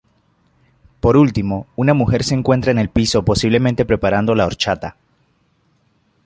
[0.99, 4.97] Por último, una mujer se encuentra en el piso posiblemente preparando la horchata.